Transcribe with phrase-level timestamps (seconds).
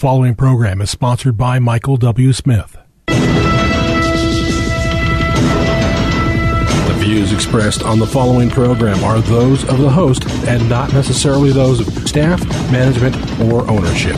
[0.00, 2.32] following program is sponsored by Michael W.
[2.32, 2.78] Smith.
[3.06, 3.14] The
[6.96, 11.86] views expressed on the following program are those of the host and not necessarily those
[11.86, 12.42] of staff,
[12.72, 14.16] management, or ownership.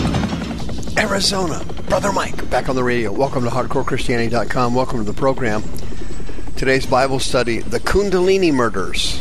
[0.97, 3.11] Arizona, Brother Mike, back on the radio.
[3.11, 4.77] Welcome to HardcoreChristianity.com.
[4.77, 5.65] Welcome to the program.
[6.55, 9.21] Today's Bible study The Kundalini Murders.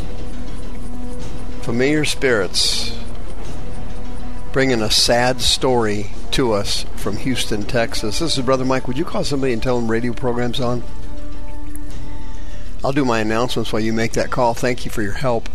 [1.63, 3.00] Familiar spirits
[4.51, 8.19] bringing a sad story to us from Houston, Texas.
[8.19, 8.87] This is Brother Mike.
[8.87, 10.83] Would you call somebody and tell them radio program's on?
[12.83, 14.53] I'll do my announcements while you make that call.
[14.53, 15.47] Thank you for your help.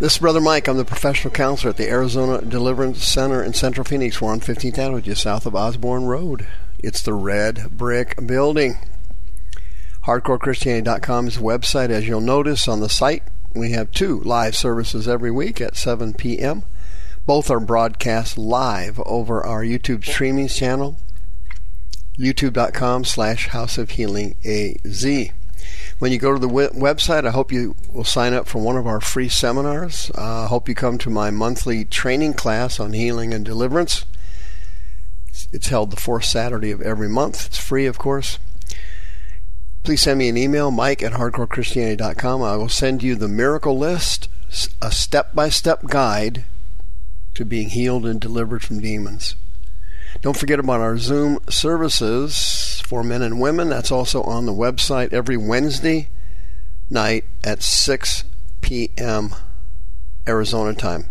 [0.00, 0.66] This is Brother Mike.
[0.66, 4.20] I'm the professional counselor at the Arizona Deliverance Center in Central Phoenix.
[4.20, 6.48] We're on 15th Avenue, just south of Osborn Road.
[6.78, 8.76] It's the red brick building.
[10.06, 11.90] HardcoreChristianity.com is the website.
[11.90, 13.22] As you'll notice on the site,
[13.54, 16.64] we have two live services every week at 7 p.m.
[17.30, 20.98] Both are broadcast live over our YouTube streaming channel,
[22.18, 25.06] youtube.com slash House of Healing AZ.
[26.00, 28.88] When you go to the website, I hope you will sign up for one of
[28.88, 30.10] our free seminars.
[30.16, 34.04] I uh, hope you come to my monthly training class on healing and deliverance.
[35.52, 37.46] It's held the fourth Saturday of every month.
[37.46, 38.40] It's free, of course.
[39.84, 42.42] Please send me an email, mike at hardcorechristianity.com.
[42.42, 44.28] I will send you the miracle list,
[44.82, 46.44] a step by step guide
[47.34, 49.36] to being healed and delivered from demons.
[50.22, 53.68] Don't forget about our Zoom services for men and women.
[53.68, 56.08] That's also on the website every Wednesday
[56.90, 58.24] night at 6
[58.60, 59.34] p.m.
[60.28, 61.06] Arizona time.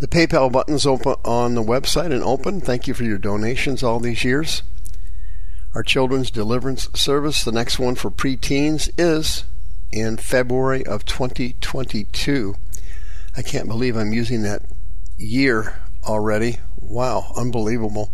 [0.00, 2.60] The PayPal button's open on the website and open.
[2.60, 4.62] Thank you for your donations all these years.
[5.74, 9.44] Our children's deliverance service, the next one for preteens, is
[9.90, 12.54] in February of 2022.
[13.36, 14.62] I can't believe I'm using that
[15.16, 16.58] year already.
[16.76, 18.12] Wow, unbelievable.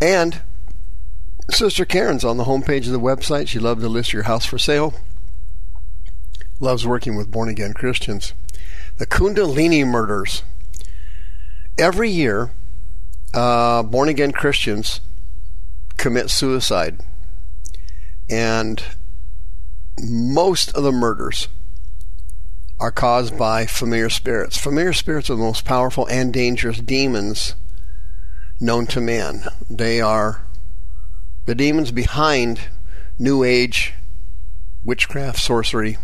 [0.00, 0.42] And
[1.50, 3.48] Sister Karen's on the homepage of the website.
[3.48, 4.94] She loves to list your house for sale.
[6.60, 8.34] Loves working with born again Christians.
[8.98, 10.42] The Kundalini murders.
[11.78, 12.50] Every year,
[13.32, 15.00] uh, born again Christians
[15.96, 17.00] commit suicide.
[18.28, 18.82] And
[19.98, 21.48] most of the murders
[22.80, 24.56] are caused by familiar spirits.
[24.56, 27.54] Familiar spirits are the most powerful and dangerous demons
[28.60, 29.44] known to man.
[29.68, 30.42] They are
[31.46, 32.60] the demons behind
[33.18, 33.94] New Age
[34.84, 35.98] witchcraft, sorcery,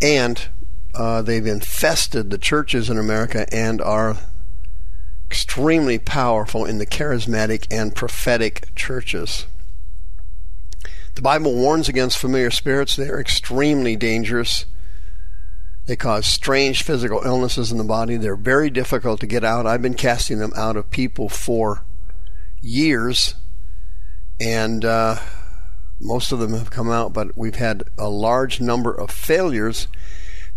[0.00, 0.48] and
[0.94, 4.16] uh, they've infested the churches in America and are
[5.28, 9.46] extremely powerful in the charismatic and prophetic churches.
[11.16, 12.94] The Bible warns against familiar spirits.
[12.94, 14.64] They're extremely dangerous.
[15.88, 18.18] They cause strange physical illnesses in the body.
[18.18, 19.66] They're very difficult to get out.
[19.66, 21.82] I've been casting them out of people for
[22.60, 23.36] years,
[24.38, 25.16] and uh,
[25.98, 29.88] most of them have come out, but we've had a large number of failures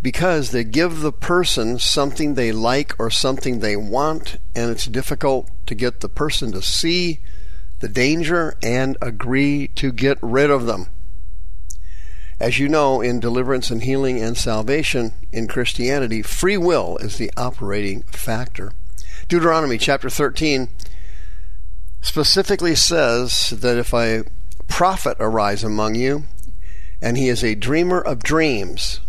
[0.02, 5.50] because they give the person something they like or something they want, and it's difficult
[5.66, 7.22] to get the person to see
[7.80, 10.88] the danger and agree to get rid of them.
[12.42, 17.32] As you know, in deliverance and healing and salvation in Christianity, free will is the
[17.38, 18.72] operating factor.
[19.28, 20.68] Deuteronomy chapter 13
[22.02, 24.24] specifically says that if a
[24.68, 26.24] prophet arise among you,
[27.00, 29.02] and he is a dreamer of dreams,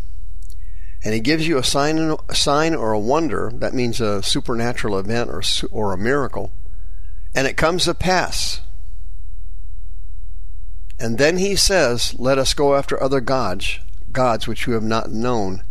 [1.02, 4.98] and he gives you a sign, a sign or a wonder, that means a supernatural
[4.98, 6.52] event or, or a miracle,
[7.34, 8.60] and it comes to pass.
[10.98, 13.78] And then he says, Let us go after other gods,
[14.12, 15.62] gods which you have not known.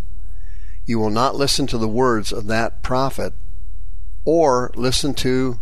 [0.86, 3.34] You will not listen to the words of that prophet
[4.26, 5.60] or listen to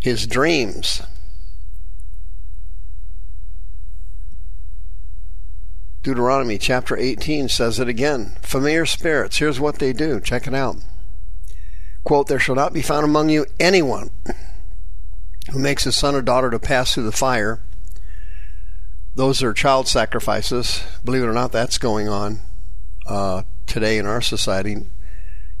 [0.00, 1.02] his dreams.
[6.02, 8.36] Deuteronomy chapter 18 says it again.
[8.40, 10.18] Familiar spirits, here's what they do.
[10.18, 10.76] Check it out.
[12.04, 14.10] Quote, There shall not be found among you anyone
[15.52, 17.62] who makes his son or daughter to pass through the fire.
[19.20, 20.82] Those are child sacrifices.
[21.04, 22.40] Believe it or not, that's going on
[23.06, 24.78] uh, today in our society.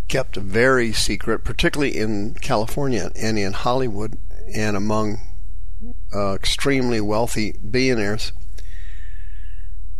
[0.08, 4.18] Kept very secret, particularly in California and in Hollywood
[4.54, 5.18] and among
[6.10, 8.32] uh, extremely wealthy billionaires.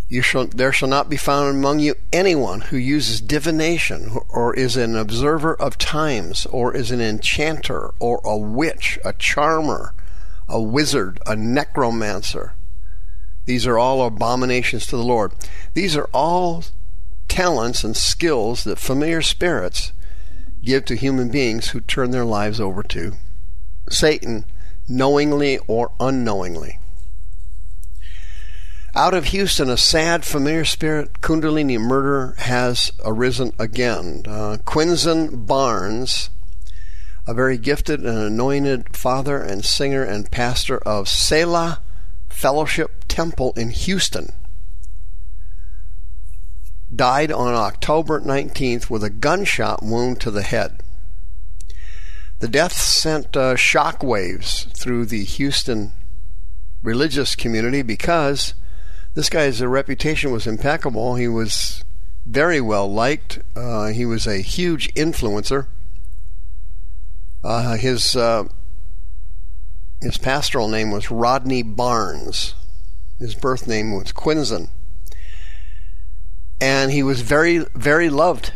[0.08, 4.78] You shall, there shall not be found among you anyone who uses divination, or is
[4.78, 9.92] an observer of times, or is an enchanter, or a witch, a charmer,
[10.48, 12.54] a wizard, a necromancer.
[13.46, 15.32] These are all abominations to the Lord.
[15.74, 16.64] These are all
[17.28, 19.92] talents and skills that familiar spirits
[20.62, 23.14] give to human beings who turn their lives over to
[23.88, 24.44] Satan,
[24.88, 26.78] knowingly or unknowingly.
[28.94, 34.24] Out of Houston, a sad, familiar spirit Kundalini murder has arisen again.
[34.26, 36.28] Uh, Quinzen Barnes,
[37.26, 41.80] a very gifted and anointed father and singer and pastor of Selah
[42.28, 44.32] Fellowship Temple in Houston,
[46.94, 50.82] died on October 19th with a gunshot wound to the head.
[52.38, 55.92] The death sent uh, shock waves through the Houston
[56.82, 58.54] religious community because
[59.14, 61.16] this guy's reputation was impeccable.
[61.16, 61.84] He was
[62.24, 63.40] very well liked.
[63.54, 65.66] Uh, he was a huge influencer.
[67.42, 68.44] Uh, his uh,
[70.00, 72.54] his pastoral name was Rodney Barnes.
[73.20, 74.70] His birth name was Quinzen
[76.60, 78.52] and he was very, very loved.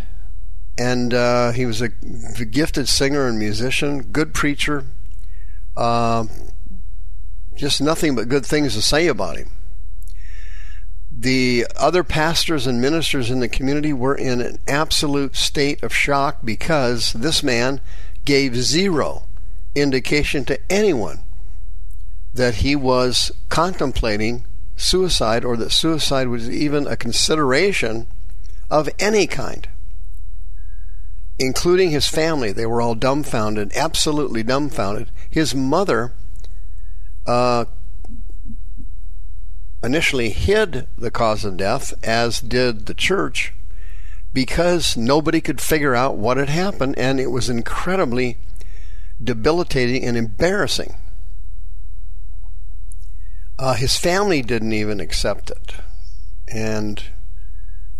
[0.76, 4.84] And uh, he was a gifted singer and musician, good preacher.
[5.76, 6.26] Uh,
[7.54, 9.50] just nothing but good things to say about him.
[11.16, 16.40] The other pastors and ministers in the community were in an absolute state of shock
[16.44, 17.80] because this man
[18.24, 19.28] gave zero
[19.76, 21.22] indication to anyone
[22.32, 24.44] that he was contemplating
[24.76, 28.06] suicide or that suicide was even a consideration
[28.70, 29.68] of any kind,
[31.38, 32.52] including his family.
[32.52, 35.10] They were all dumbfounded, absolutely dumbfounded.
[35.30, 36.12] His mother
[37.26, 37.66] uh,
[39.82, 43.52] initially hid the cause of death, as did the church,
[44.32, 48.38] because nobody could figure out what had happened, and it was incredibly
[49.22, 50.96] debilitating and embarrassing.
[53.58, 55.74] Uh, his family didn't even accept it,
[56.48, 57.04] and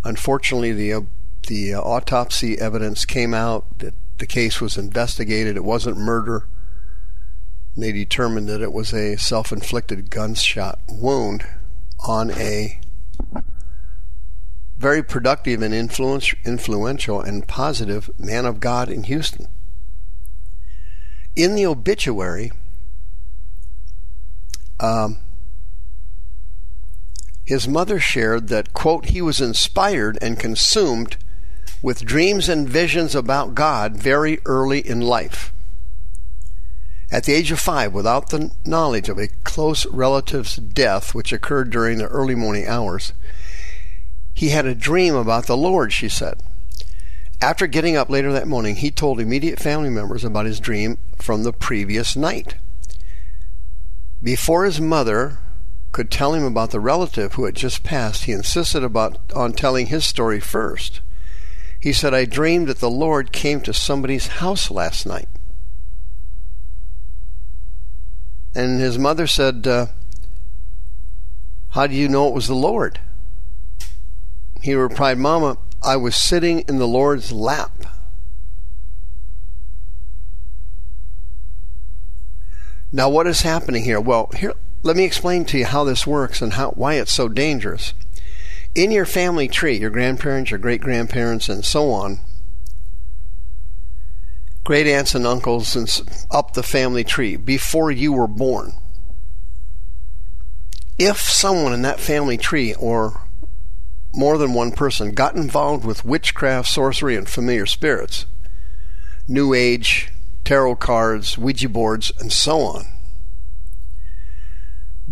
[0.03, 1.01] unfortunately, the uh,
[1.47, 5.56] the uh, autopsy evidence came out that the case was investigated.
[5.56, 6.49] It wasn't murder.
[7.77, 11.45] They determined that it was a self-inflicted gunshot wound
[12.07, 12.81] on a
[14.77, 19.47] very productive and influential and positive man of God in Houston.
[21.37, 22.53] In the obituary,
[24.79, 25.19] um,
[27.44, 31.17] his mother shared that, quote, he was inspired and consumed
[31.82, 35.52] with dreams and visions about God very early in life.
[37.11, 41.70] At the age of five, without the knowledge of a close relative's death, which occurred
[41.70, 43.12] during the early morning hours,
[44.32, 46.43] he had a dream about the Lord, she said.
[47.40, 51.43] After getting up later that morning, he told immediate family members about his dream from
[51.43, 52.56] the previous night.
[54.23, 55.38] Before his mother
[55.94, 59.87] could tell him about the relative who had just passed, he insisted about on telling
[59.87, 61.00] his story first.
[61.79, 65.29] He said, I dreamed that the Lord came to somebody's house last night.
[68.56, 69.87] And his mother said, uh,
[71.70, 72.99] How do you know it was the Lord?
[74.62, 77.87] He replied, Mama, I was sitting in the Lord's lap.
[82.90, 84.00] Now, what is happening here?
[84.00, 84.55] Well, here,
[84.85, 87.95] let me explain to you how this works and how why it's so dangerous.
[88.75, 92.21] In your family tree, your grandparents, your great grandparents, and so on,
[94.63, 95.89] great aunts and uncles, and
[96.31, 98.75] up the family tree before you were born.
[100.99, 103.23] If someone in that family tree or
[104.12, 108.26] more than one person got involved with witchcraft, sorcery, and familiar spirits,
[109.26, 110.12] New Age,
[110.45, 112.94] tarot cards, Ouija boards, and so on,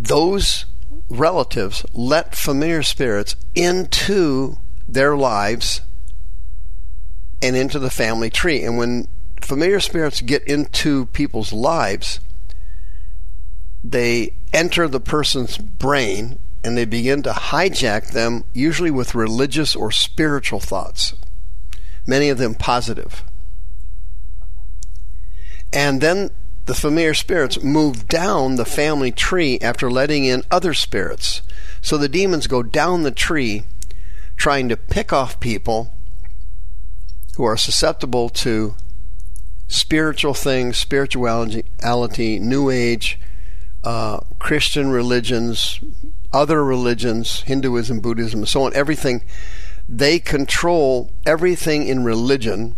[0.03, 0.67] those
[1.09, 5.81] relatives let familiar spirits into their lives
[7.41, 8.63] and into the family tree.
[8.65, 9.07] And when
[9.41, 12.19] familiar spirits get into people's lives,
[13.85, 19.91] they enter the person's brain and they begin to hijack them, usually with religious or
[19.91, 21.15] spiritual thoughts,
[22.07, 23.25] many of them positive.
[25.73, 26.31] And then
[26.67, 31.43] the familiar spirits move down the family tree after letting in other spirits.
[31.81, 33.65] So the demons go down the tree
[34.37, 35.95] trying to pick off people
[37.37, 38.77] who are susceptible to
[39.67, 43.19] spiritual things, spirituality, New Age,
[43.83, 45.81] uh, Christian religions,
[46.33, 49.23] other religions, Hinduism, Buddhism, and so on, everything.
[49.89, 52.77] They control everything in religion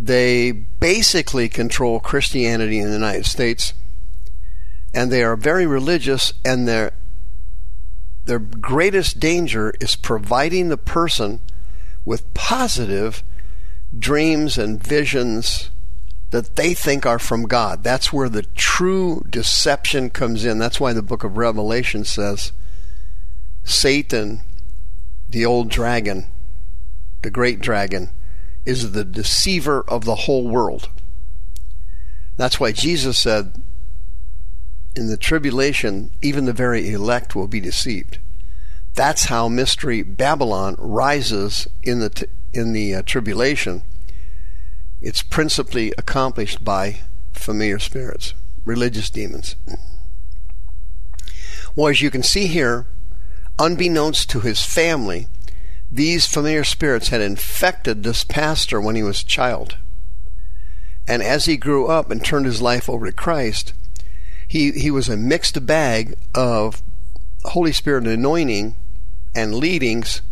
[0.00, 3.74] they basically control Christianity in the United States,
[4.94, 6.92] and they are very religious, and their
[8.24, 11.40] their greatest danger is providing the person
[12.04, 13.22] with positive
[13.96, 15.70] dreams and visions
[16.30, 17.82] that they think are from God.
[17.82, 20.58] That's where the true deception comes in.
[20.58, 22.52] That's why the book of Revelation says
[23.64, 24.40] Satan,
[25.28, 26.30] the old dragon,
[27.22, 28.10] the great dragon,
[28.70, 30.88] is the deceiver of the whole world.
[32.36, 33.60] That's why Jesus said,
[34.94, 38.20] in the tribulation, even the very elect will be deceived.
[38.94, 43.82] That's how mystery Babylon rises in the in the uh, tribulation.
[45.00, 47.00] It's principally accomplished by
[47.32, 48.34] familiar spirits,
[48.64, 49.56] religious demons.
[51.74, 52.86] Well, as you can see here,
[53.58, 55.26] unbeknownst to his family,
[55.90, 59.76] these familiar spirits had infected this pastor when he was a child.
[61.08, 63.72] And as he grew up and turned his life over to Christ,
[64.46, 66.82] he, he was a mixed bag of
[67.44, 68.76] Holy Spirit anointing
[69.34, 70.22] and leadings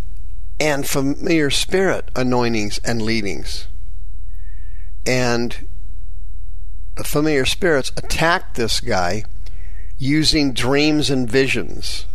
[0.60, 3.68] and familiar spirit anointings and leadings.
[5.06, 5.68] And
[6.96, 9.24] the familiar spirits attacked this guy
[9.98, 12.06] using dreams and visions.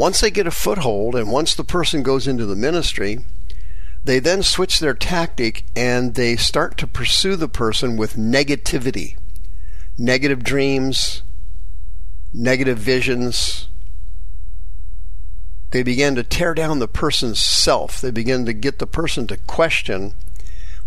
[0.00, 3.18] Once they get a foothold and once the person goes into the ministry,
[4.02, 9.18] they then switch their tactic and they start to pursue the person with negativity,
[9.98, 11.22] negative dreams,
[12.32, 13.68] negative visions.
[15.70, 18.00] They begin to tear down the person's self.
[18.00, 20.14] They begin to get the person to question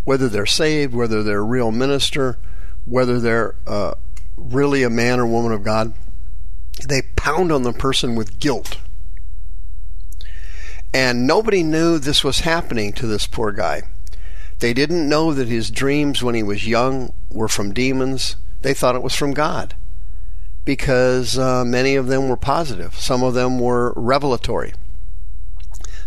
[0.02, 2.36] whether they're saved, whether they're a real minister,
[2.84, 3.94] whether they're uh,
[4.36, 5.94] really a man or woman of God.
[6.88, 8.78] They pound on the person with guilt.
[10.94, 13.82] And nobody knew this was happening to this poor guy.
[14.60, 18.36] They didn't know that his dreams when he was young were from demons.
[18.62, 19.74] They thought it was from God
[20.64, 22.94] because uh, many of them were positive.
[22.94, 24.72] Some of them were revelatory.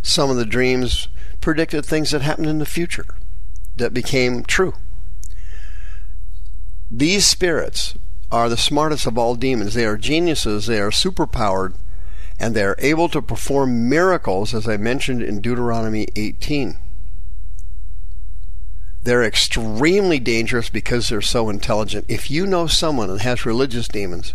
[0.01, 1.09] Some of the dreams
[1.41, 3.17] predicted things that happened in the future
[3.75, 4.73] that became true.
[6.89, 7.97] These spirits
[8.31, 9.73] are the smartest of all demons.
[9.73, 10.67] They are geniuses.
[10.67, 11.75] They are superpowered
[12.39, 16.77] and they are able to perform miracles, as I mentioned in Deuteronomy 18.
[19.03, 22.05] They're extremely dangerous because they're so intelligent.
[22.07, 24.33] If you know someone that has religious demons,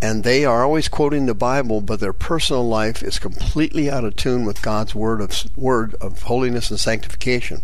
[0.00, 4.14] and they are always quoting the Bible, but their personal life is completely out of
[4.14, 7.62] tune with God's word of word of holiness and sanctification.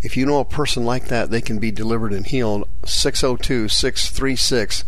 [0.00, 2.66] If you know a person like that, they can be delivered and healed.
[2.86, 4.84] 602 636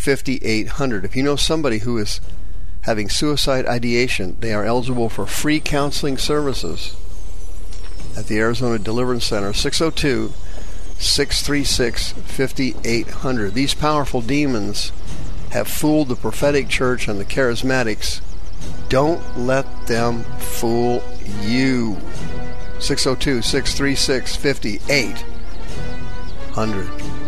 [0.00, 1.04] 5800.
[1.04, 2.20] If you know somebody who is
[2.82, 6.96] having suicide ideation, they are eligible for free counseling services
[8.16, 10.32] at the Arizona Deliverance Center, 602
[10.98, 13.54] 636 5800.
[13.54, 14.92] These powerful demons
[15.50, 18.20] have fooled the prophetic church and the charismatics.
[18.88, 21.02] Don't let them fool
[21.42, 21.98] you.
[22.80, 27.27] 602 636 5800.